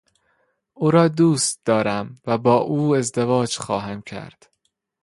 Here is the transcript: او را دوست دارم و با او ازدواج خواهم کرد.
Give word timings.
او 0.73 0.91
را 0.91 1.07
دوست 1.07 1.61
دارم 1.65 2.17
و 2.25 2.37
با 2.37 2.55
او 2.57 2.95
ازدواج 2.95 3.57
خواهم 3.57 4.01
کرد. 4.01 4.47